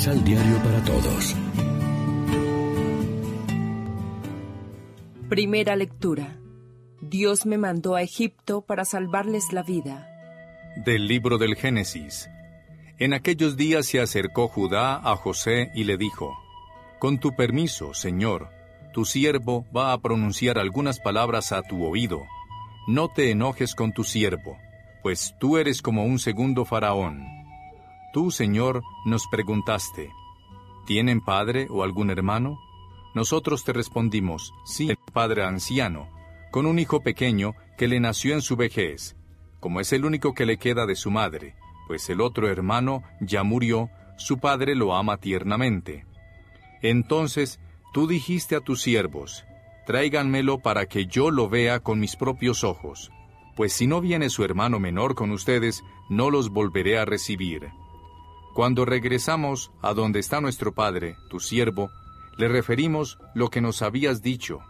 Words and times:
Misal 0.00 0.24
Diario 0.24 0.56
para 0.62 0.82
Todos. 0.82 1.36
Primera 5.28 5.76
lectura. 5.76 6.38
Dios 7.02 7.44
me 7.44 7.58
mandó 7.58 7.96
a 7.96 8.00
Egipto 8.00 8.62
para 8.62 8.86
salvarles 8.86 9.52
la 9.52 9.62
vida. 9.62 10.08
Del 10.86 11.06
libro 11.06 11.36
del 11.36 11.54
Génesis. 11.54 12.30
En 12.98 13.12
aquellos 13.12 13.58
días 13.58 13.84
se 13.84 14.00
acercó 14.00 14.48
Judá 14.48 14.96
a 14.96 15.16
José 15.16 15.70
y 15.74 15.84
le 15.84 15.98
dijo, 15.98 16.34
Con 16.98 17.20
tu 17.20 17.36
permiso, 17.36 17.92
Señor, 17.92 18.48
tu 18.94 19.04
siervo 19.04 19.66
va 19.76 19.92
a 19.92 20.00
pronunciar 20.00 20.58
algunas 20.58 20.98
palabras 20.98 21.52
a 21.52 21.60
tu 21.60 21.84
oído. 21.84 22.22
No 22.88 23.08
te 23.08 23.30
enojes 23.30 23.74
con 23.74 23.92
tu 23.92 24.04
siervo, 24.04 24.56
pues 25.02 25.34
tú 25.38 25.58
eres 25.58 25.82
como 25.82 26.06
un 26.06 26.18
segundo 26.18 26.64
faraón. 26.64 27.39
Tú, 28.12 28.32
Señor, 28.32 28.82
nos 29.04 29.28
preguntaste, 29.28 30.12
¿tienen 30.84 31.20
padre 31.20 31.68
o 31.70 31.84
algún 31.84 32.10
hermano? 32.10 32.58
Nosotros 33.14 33.62
te 33.62 33.72
respondimos, 33.72 34.52
sí, 34.64 34.92
padre 35.12 35.44
anciano, 35.44 36.08
con 36.50 36.66
un 36.66 36.80
hijo 36.80 37.02
pequeño 37.02 37.54
que 37.78 37.86
le 37.86 38.00
nació 38.00 38.34
en 38.34 38.42
su 38.42 38.56
vejez, 38.56 39.16
como 39.60 39.80
es 39.80 39.92
el 39.92 40.04
único 40.04 40.34
que 40.34 40.44
le 40.44 40.58
queda 40.58 40.86
de 40.86 40.96
su 40.96 41.12
madre, 41.12 41.54
pues 41.86 42.10
el 42.10 42.20
otro 42.20 42.48
hermano 42.48 43.04
ya 43.20 43.44
murió, 43.44 43.90
su 44.16 44.38
padre 44.38 44.74
lo 44.74 44.96
ama 44.96 45.16
tiernamente. 45.18 46.04
Entonces 46.82 47.60
tú 47.92 48.08
dijiste 48.08 48.56
a 48.56 48.60
tus 48.60 48.82
siervos, 48.82 49.44
tráiganmelo 49.86 50.58
para 50.58 50.86
que 50.86 51.06
yo 51.06 51.30
lo 51.30 51.48
vea 51.48 51.78
con 51.78 52.00
mis 52.00 52.16
propios 52.16 52.64
ojos, 52.64 53.12
pues 53.54 53.72
si 53.72 53.86
no 53.86 54.00
viene 54.00 54.30
su 54.30 54.42
hermano 54.44 54.80
menor 54.80 55.14
con 55.14 55.30
ustedes, 55.30 55.84
no 56.08 56.30
los 56.30 56.50
volveré 56.50 56.98
a 56.98 57.04
recibir. 57.04 57.70
Cuando 58.54 58.84
regresamos 58.84 59.70
a 59.80 59.94
donde 59.94 60.18
está 60.18 60.40
nuestro 60.40 60.72
padre, 60.72 61.16
tu 61.28 61.38
siervo, 61.38 61.90
le 62.36 62.48
referimos 62.48 63.18
lo 63.34 63.48
que 63.48 63.60
nos 63.60 63.80
habías 63.82 64.22
dicho. 64.22 64.60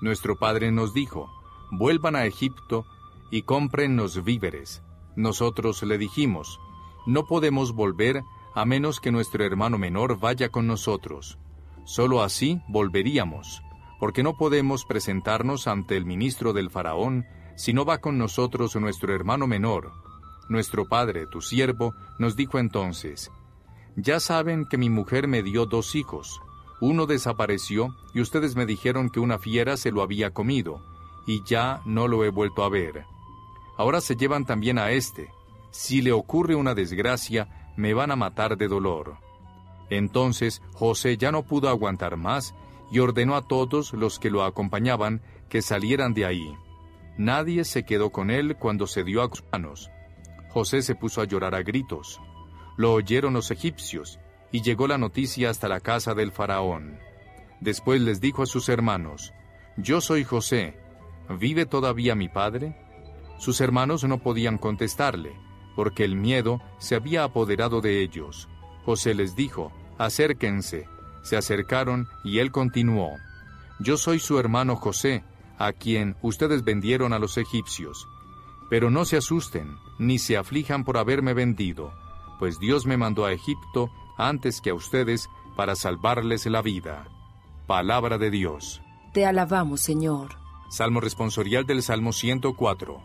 Nuestro 0.00 0.36
padre 0.36 0.70
nos 0.70 0.94
dijo, 0.94 1.30
vuelvan 1.70 2.14
a 2.14 2.26
Egipto 2.26 2.86
y 3.30 3.42
cómprennos 3.42 4.22
víveres. 4.22 4.82
Nosotros 5.16 5.82
le 5.82 5.98
dijimos, 5.98 6.60
no 7.06 7.26
podemos 7.26 7.72
volver 7.72 8.22
a 8.54 8.64
menos 8.64 9.00
que 9.00 9.10
nuestro 9.10 9.44
hermano 9.44 9.78
menor 9.78 10.20
vaya 10.20 10.50
con 10.50 10.68
nosotros. 10.68 11.38
Solo 11.84 12.22
así 12.22 12.60
volveríamos, 12.68 13.62
porque 13.98 14.22
no 14.22 14.36
podemos 14.36 14.84
presentarnos 14.84 15.66
ante 15.66 15.96
el 15.96 16.06
ministro 16.06 16.52
del 16.52 16.70
faraón 16.70 17.26
si 17.56 17.72
no 17.72 17.84
va 17.84 17.98
con 17.98 18.16
nosotros 18.16 18.76
nuestro 18.76 19.12
hermano 19.12 19.46
menor. 19.48 20.03
Nuestro 20.48 20.86
padre, 20.86 21.26
tu 21.26 21.40
siervo, 21.40 21.94
nos 22.18 22.36
dijo 22.36 22.58
entonces, 22.58 23.30
Ya 23.96 24.20
saben 24.20 24.66
que 24.66 24.78
mi 24.78 24.90
mujer 24.90 25.28
me 25.28 25.42
dio 25.42 25.66
dos 25.66 25.94
hijos. 25.94 26.40
Uno 26.80 27.06
desapareció 27.06 27.94
y 28.12 28.20
ustedes 28.20 28.56
me 28.56 28.66
dijeron 28.66 29.08
que 29.08 29.20
una 29.20 29.38
fiera 29.38 29.76
se 29.76 29.90
lo 29.90 30.02
había 30.02 30.30
comido, 30.30 30.82
y 31.26 31.42
ya 31.44 31.80
no 31.84 32.08
lo 32.08 32.24
he 32.24 32.30
vuelto 32.30 32.64
a 32.64 32.68
ver. 32.68 33.04
Ahora 33.76 34.00
se 34.00 34.16
llevan 34.16 34.44
también 34.44 34.78
a 34.78 34.90
este. 34.90 35.30
Si 35.70 36.02
le 36.02 36.12
ocurre 36.12 36.54
una 36.54 36.74
desgracia, 36.74 37.72
me 37.76 37.94
van 37.94 38.10
a 38.10 38.16
matar 38.16 38.56
de 38.56 38.68
dolor. 38.68 39.16
Entonces 39.90 40.62
José 40.72 41.16
ya 41.16 41.32
no 41.32 41.42
pudo 41.42 41.68
aguantar 41.68 42.16
más 42.16 42.54
y 42.90 43.00
ordenó 43.00 43.36
a 43.36 43.46
todos 43.46 43.92
los 43.92 44.18
que 44.18 44.30
lo 44.30 44.44
acompañaban 44.44 45.22
que 45.48 45.62
salieran 45.62 46.14
de 46.14 46.26
ahí. 46.26 46.56
Nadie 47.16 47.64
se 47.64 47.84
quedó 47.84 48.10
con 48.10 48.30
él 48.30 48.56
cuando 48.56 48.86
se 48.86 49.04
dio 49.04 49.22
a 49.22 49.28
sus 49.28 49.44
manos. 49.52 49.90
José 50.54 50.82
se 50.82 50.94
puso 50.94 51.20
a 51.20 51.24
llorar 51.24 51.56
a 51.56 51.64
gritos. 51.64 52.20
Lo 52.76 52.92
oyeron 52.92 53.34
los 53.34 53.50
egipcios, 53.50 54.20
y 54.52 54.62
llegó 54.62 54.86
la 54.86 54.98
noticia 54.98 55.50
hasta 55.50 55.66
la 55.66 55.80
casa 55.80 56.14
del 56.14 56.30
faraón. 56.30 57.00
Después 57.60 58.00
les 58.00 58.20
dijo 58.20 58.44
a 58.44 58.46
sus 58.46 58.68
hermanos, 58.68 59.32
Yo 59.76 60.00
soy 60.00 60.22
José, 60.22 60.78
¿vive 61.28 61.66
todavía 61.66 62.14
mi 62.14 62.28
padre? 62.28 62.76
Sus 63.36 63.60
hermanos 63.60 64.04
no 64.04 64.18
podían 64.18 64.58
contestarle, 64.58 65.32
porque 65.74 66.04
el 66.04 66.14
miedo 66.14 66.60
se 66.78 66.94
había 66.94 67.24
apoderado 67.24 67.80
de 67.80 68.00
ellos. 68.00 68.48
José 68.84 69.12
les 69.14 69.34
dijo, 69.34 69.72
Acérquense. 69.98 70.86
Se 71.24 71.36
acercaron 71.36 72.06
y 72.22 72.38
él 72.38 72.52
continuó, 72.52 73.10
Yo 73.80 73.96
soy 73.96 74.20
su 74.20 74.38
hermano 74.38 74.76
José, 74.76 75.24
a 75.58 75.72
quien 75.72 76.14
ustedes 76.22 76.62
vendieron 76.62 77.12
a 77.12 77.18
los 77.18 77.38
egipcios. 77.38 78.06
Pero 78.70 78.90
no 78.90 79.04
se 79.04 79.16
asusten, 79.16 79.76
ni 79.98 80.18
se 80.18 80.36
aflijan 80.36 80.84
por 80.84 80.96
haberme 80.96 81.34
vendido, 81.34 81.92
pues 82.38 82.58
Dios 82.58 82.86
me 82.86 82.96
mandó 82.96 83.24
a 83.24 83.32
Egipto 83.32 83.90
antes 84.16 84.60
que 84.60 84.70
a 84.70 84.74
ustedes 84.74 85.28
para 85.56 85.76
salvarles 85.76 86.46
la 86.46 86.62
vida. 86.62 87.06
Palabra 87.66 88.18
de 88.18 88.30
Dios. 88.30 88.82
Te 89.12 89.24
alabamos, 89.24 89.80
Señor. 89.80 90.36
Salmo 90.68 91.00
responsorial 91.00 91.66
del 91.66 91.82
Salmo 91.82 92.12
104. 92.12 93.00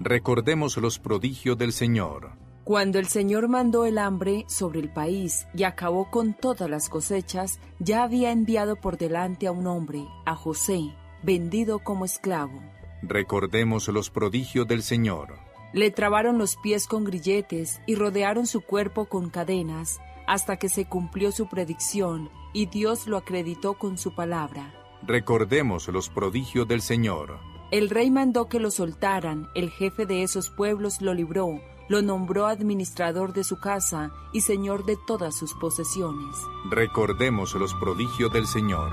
Recordemos 0.00 0.76
los 0.76 0.98
prodigios 0.98 1.56
del 1.56 1.72
Señor. 1.72 2.32
Cuando 2.64 2.98
el 2.98 3.06
Señor 3.06 3.48
mandó 3.48 3.84
el 3.84 3.98
hambre 3.98 4.44
sobre 4.48 4.80
el 4.80 4.92
país 4.92 5.46
y 5.54 5.64
acabó 5.64 6.10
con 6.10 6.34
todas 6.34 6.68
las 6.68 6.88
cosechas, 6.88 7.60
ya 7.78 8.02
había 8.02 8.32
enviado 8.32 8.76
por 8.76 8.96
delante 8.96 9.46
a 9.46 9.52
un 9.52 9.66
hombre, 9.66 10.06
a 10.24 10.34
José, 10.34 10.94
vendido 11.22 11.78
como 11.78 12.04
esclavo. 12.04 12.62
Recordemos 13.02 13.88
los 13.88 14.10
prodigios 14.10 14.66
del 14.66 14.82
Señor. 14.82 15.34
Le 15.72 15.90
trabaron 15.90 16.38
los 16.38 16.56
pies 16.56 16.86
con 16.86 17.04
grilletes 17.04 17.80
y 17.86 17.96
rodearon 17.96 18.46
su 18.46 18.60
cuerpo 18.60 19.06
con 19.06 19.30
cadenas, 19.30 20.00
hasta 20.26 20.56
que 20.56 20.68
se 20.68 20.86
cumplió 20.86 21.32
su 21.32 21.48
predicción 21.48 22.30
y 22.52 22.66
Dios 22.66 23.06
lo 23.06 23.16
acreditó 23.16 23.74
con 23.74 23.98
su 23.98 24.14
palabra. 24.14 24.72
Recordemos 25.02 25.88
los 25.88 26.08
prodigios 26.08 26.66
del 26.66 26.80
Señor. 26.80 27.38
El 27.70 27.90
rey 27.90 28.10
mandó 28.10 28.48
que 28.48 28.60
lo 28.60 28.70
soltaran, 28.70 29.48
el 29.54 29.70
jefe 29.70 30.06
de 30.06 30.22
esos 30.22 30.48
pueblos 30.48 31.02
lo 31.02 31.12
libró, 31.12 31.60
lo 31.88 32.02
nombró 32.02 32.46
administrador 32.46 33.32
de 33.32 33.44
su 33.44 33.58
casa 33.58 34.12
y 34.32 34.42
señor 34.42 34.84
de 34.84 34.96
todas 35.06 35.36
sus 35.36 35.54
posesiones. 35.54 36.36
Recordemos 36.70 37.54
los 37.54 37.74
prodigios 37.74 38.32
del 38.32 38.46
Señor. 38.46 38.92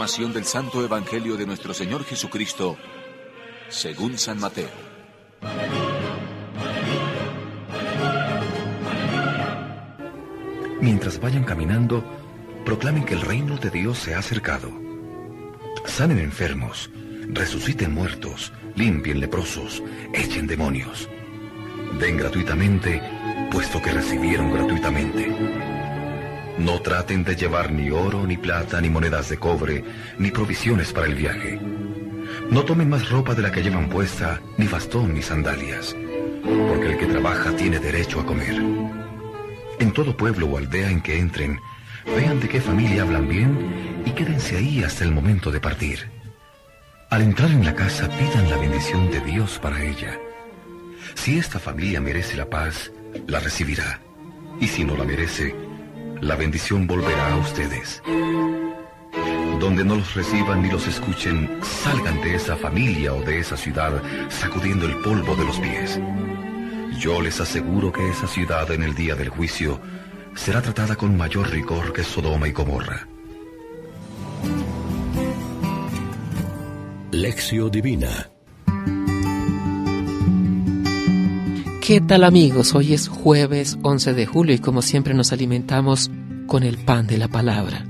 Proclamación 0.00 0.32
del 0.32 0.46
Santo 0.46 0.82
Evangelio 0.82 1.36
de 1.36 1.44
nuestro 1.44 1.74
Señor 1.74 2.06
Jesucristo, 2.06 2.78
según 3.68 4.16
San 4.16 4.40
Mateo. 4.40 4.70
Mientras 10.80 11.20
vayan 11.20 11.44
caminando, 11.44 12.02
proclamen 12.64 13.04
que 13.04 13.12
el 13.12 13.20
reino 13.20 13.58
de 13.58 13.68
Dios 13.68 13.98
se 13.98 14.14
ha 14.14 14.20
acercado. 14.20 14.72
Sanen 15.84 16.18
enfermos, 16.18 16.88
resuciten 17.28 17.92
muertos, 17.92 18.54
limpien 18.76 19.20
leprosos, 19.20 19.82
echen 20.14 20.46
demonios. 20.46 21.10
Den 21.98 22.16
gratuitamente, 22.16 23.02
puesto 23.52 23.82
que 23.82 23.92
recibieron 23.92 24.50
gratuitamente. 24.50 25.69
No 26.60 26.82
traten 26.82 27.24
de 27.24 27.36
llevar 27.36 27.72
ni 27.72 27.90
oro, 27.90 28.26
ni 28.26 28.36
plata, 28.36 28.82
ni 28.82 28.90
monedas 28.90 29.30
de 29.30 29.38
cobre, 29.38 29.82
ni 30.18 30.30
provisiones 30.30 30.92
para 30.92 31.06
el 31.06 31.14
viaje. 31.14 31.58
No 32.50 32.64
tomen 32.64 32.90
más 32.90 33.08
ropa 33.08 33.34
de 33.34 33.40
la 33.40 33.50
que 33.50 33.62
llevan 33.62 33.88
puesta, 33.88 34.42
ni 34.58 34.66
bastón, 34.66 35.14
ni 35.14 35.22
sandalias, 35.22 35.96
porque 36.42 36.92
el 36.92 36.98
que 36.98 37.06
trabaja 37.06 37.56
tiene 37.56 37.78
derecho 37.78 38.20
a 38.20 38.26
comer. 38.26 38.62
En 39.78 39.92
todo 39.94 40.14
pueblo 40.14 40.48
o 40.48 40.58
aldea 40.58 40.90
en 40.90 41.00
que 41.00 41.18
entren, 41.18 41.58
vean 42.04 42.38
de 42.40 42.48
qué 42.50 42.60
familia 42.60 43.04
hablan 43.04 43.26
bien 43.26 44.02
y 44.04 44.10
quédense 44.10 44.58
ahí 44.58 44.84
hasta 44.84 45.04
el 45.04 45.12
momento 45.12 45.50
de 45.50 45.60
partir. 45.60 46.10
Al 47.08 47.22
entrar 47.22 47.50
en 47.50 47.64
la 47.64 47.74
casa 47.74 48.06
pidan 48.06 48.50
la 48.50 48.58
bendición 48.58 49.10
de 49.10 49.20
Dios 49.22 49.58
para 49.58 49.82
ella. 49.82 50.18
Si 51.14 51.38
esta 51.38 51.58
familia 51.58 52.02
merece 52.02 52.36
la 52.36 52.50
paz, 52.50 52.92
la 53.26 53.40
recibirá. 53.40 54.02
Y 54.60 54.66
si 54.66 54.84
no 54.84 54.94
la 54.94 55.04
merece, 55.04 55.54
la 56.20 56.36
bendición 56.36 56.86
volverá 56.86 57.32
a 57.32 57.36
ustedes. 57.38 58.02
Donde 59.58 59.84
no 59.84 59.96
los 59.96 60.14
reciban 60.14 60.62
ni 60.62 60.70
los 60.70 60.86
escuchen, 60.86 61.60
salgan 61.62 62.20
de 62.22 62.34
esa 62.34 62.56
familia 62.56 63.12
o 63.14 63.22
de 63.22 63.40
esa 63.40 63.56
ciudad 63.56 64.02
sacudiendo 64.28 64.86
el 64.86 64.96
polvo 65.00 65.34
de 65.36 65.44
los 65.44 65.58
pies. 65.58 66.00
Yo 66.98 67.20
les 67.20 67.40
aseguro 67.40 67.92
que 67.92 68.08
esa 68.08 68.26
ciudad 68.26 68.70
en 68.70 68.82
el 68.82 68.94
día 68.94 69.14
del 69.14 69.28
juicio 69.28 69.80
será 70.34 70.62
tratada 70.62 70.96
con 70.96 71.16
mayor 71.16 71.50
rigor 71.50 71.92
que 71.92 72.04
Sodoma 72.04 72.48
y 72.48 72.52
Gomorra. 72.52 73.06
Lección 77.10 77.70
Divina 77.70 78.30
¿Qué 81.90 82.00
tal 82.00 82.22
amigos? 82.22 82.72
Hoy 82.76 82.94
es 82.94 83.08
jueves 83.08 83.76
11 83.82 84.14
de 84.14 84.24
julio 84.24 84.54
y 84.54 84.60
como 84.60 84.80
siempre 84.80 85.12
nos 85.12 85.32
alimentamos 85.32 86.08
con 86.46 86.62
el 86.62 86.78
pan 86.78 87.08
de 87.08 87.18
la 87.18 87.26
palabra. 87.26 87.84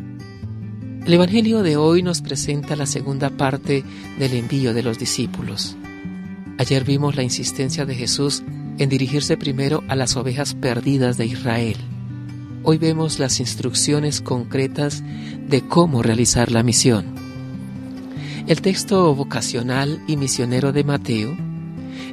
El 1.05 1.13
Evangelio 1.13 1.63
de 1.63 1.77
hoy 1.77 2.03
nos 2.03 2.23
presenta 2.23 2.77
la 2.77 2.87
segunda 2.87 3.29
parte 3.29 3.85
del 4.19 4.33
envío 4.33 4.73
de 4.73 4.83
los 4.83 4.99
discípulos. 4.99 5.77
Ayer 6.57 6.85
vimos 6.85 7.15
la 7.15 7.25
insistencia 7.25 7.85
de 7.85 7.95
Jesús 7.95 8.43
en 8.79 8.89
dirigirse 8.89 9.37
primero 9.37 9.85
a 9.87 9.97
las 9.97 10.17
ovejas 10.17 10.55
perdidas 10.55 11.19
de 11.19 11.27
Israel. 11.27 11.77
Hoy 12.63 12.79
vemos 12.79 13.19
las 13.19 13.39
instrucciones 13.39 14.23
concretas 14.23 15.05
de 15.47 15.61
cómo 15.69 16.03
realizar 16.03 16.51
la 16.53 16.63
misión. 16.63 17.05
El 18.47 18.63
texto 18.63 19.15
vocacional 19.15 20.03
y 20.09 20.17
misionero 20.17 20.73
de 20.73 20.85
Mateo 20.85 21.50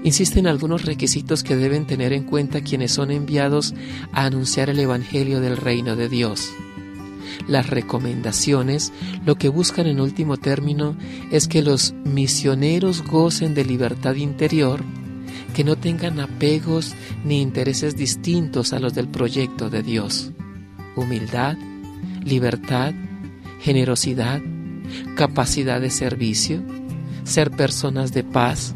insiste 0.03 0.39
en 0.39 0.47
algunos 0.47 0.85
requisitos 0.85 1.43
que 1.43 1.55
deben 1.55 1.85
tener 1.85 2.13
en 2.13 2.23
cuenta 2.23 2.61
quienes 2.61 2.91
son 2.91 3.11
enviados 3.11 3.73
a 4.11 4.25
anunciar 4.25 4.69
el 4.69 4.79
Evangelio 4.79 5.41
del 5.41 5.57
reino 5.57 5.95
de 5.95 6.09
Dios. 6.09 6.51
Las 7.47 7.69
recomendaciones 7.69 8.91
lo 9.25 9.35
que 9.35 9.49
buscan 9.49 9.87
en 9.87 10.01
último 10.01 10.37
término 10.37 10.97
es 11.31 11.47
que 11.47 11.61
los 11.61 11.93
misioneros 12.03 13.03
gocen 13.03 13.53
de 13.53 13.65
libertad 13.65 14.15
interior, 14.15 14.83
que 15.53 15.63
no 15.63 15.75
tengan 15.75 16.19
apegos 16.19 16.93
ni 17.23 17.41
intereses 17.41 17.95
distintos 17.95 18.73
a 18.73 18.79
los 18.79 18.93
del 18.93 19.07
proyecto 19.07 19.69
de 19.69 19.83
Dios. 19.83 20.31
Humildad, 20.95 21.57
libertad, 22.23 22.93
generosidad, 23.61 24.41
capacidad 25.15 25.79
de 25.79 25.89
servicio, 25.89 26.61
ser 27.23 27.51
personas 27.51 28.13
de 28.13 28.23
paz 28.23 28.75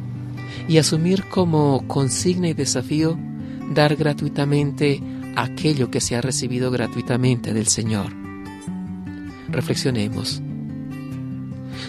y 0.67 0.77
asumir 0.77 1.25
como 1.25 1.87
consigna 1.87 2.49
y 2.49 2.53
desafío 2.53 3.17
dar 3.73 3.95
gratuitamente 3.95 5.01
aquello 5.35 5.89
que 5.91 6.01
se 6.01 6.15
ha 6.15 6.21
recibido 6.21 6.71
gratuitamente 6.71 7.53
del 7.53 7.67
Señor. 7.67 8.07
Reflexionemos. 9.49 10.41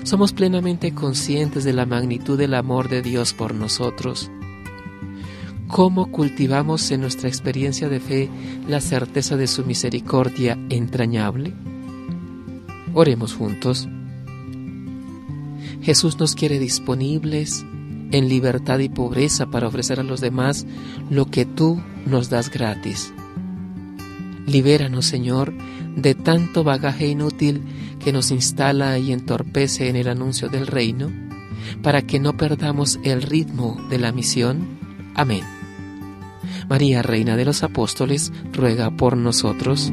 ¿Somos 0.05 0.33
plenamente 0.33 0.93
conscientes 0.93 1.65
de 1.65 1.73
la 1.73 1.87
magnitud 1.87 2.39
del 2.39 2.55
amor 2.55 2.89
de 2.89 3.03
Dios 3.03 3.35
por 3.35 3.55
nosotros? 3.55 4.31
¿Cómo 5.69 6.11
cultivamos 6.11 6.91
en 6.91 7.01
nuestra 7.01 7.29
experiencia 7.29 7.89
de 7.89 8.01
fe 8.01 8.29
la 8.69 8.81
certeza 8.81 9.37
de 9.37 9.47
su 9.47 9.65
misericordia 9.65 10.59
entrañable? 10.69 11.55
Oremos 12.95 13.33
juntos. 13.35 13.89
Jesús 15.81 16.19
nos 16.19 16.35
quiere 16.35 16.59
disponibles 16.59 17.65
en 18.13 18.29
libertad 18.29 18.79
y 18.79 18.89
pobreza 18.89 19.47
para 19.47 19.67
ofrecer 19.67 19.99
a 19.99 20.05
los 20.05 20.21
demás 20.21 20.67
lo 21.11 21.27
que 21.27 21.45
tú 21.45 21.83
nos 22.07 22.31
das 22.31 22.51
gratis. 22.51 23.13
Libéranos, 24.47 25.07
Señor, 25.07 25.53
de 25.97 26.15
tanto 26.15 26.65
bagaje 26.65 27.09
inútil 27.09 27.63
que 28.03 28.13
nos 28.13 28.31
instala 28.31 28.99
y 28.99 29.13
entorpece 29.13 29.89
en 29.89 29.97
el 29.97 30.09
anuncio 30.09 30.49
del 30.49 30.67
reino, 30.67 31.11
para 31.83 32.03
que 32.03 32.21
no 32.21 32.37
perdamos 32.37 32.99
el 33.05 33.23
ritmo 33.23 33.81
de 33.89 33.99
la 33.99 34.13
misión. 34.13 34.79
Amén. 35.15 35.43
María, 36.69 37.03
Reina 37.03 37.37
de 37.37 37.45
los 37.45 37.63
Apóstoles, 37.63 38.33
ruega 38.53 38.91
por 38.91 39.17
nosotros. 39.17 39.93